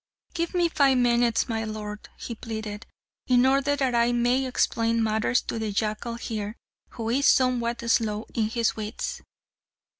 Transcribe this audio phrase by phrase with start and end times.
[0.33, 2.87] "Give me five minutes, my lord!" he pleaded,
[3.27, 6.55] "in order that I may explain matters to the jackal here,
[6.93, 9.21] who is somewhat slow in his wits."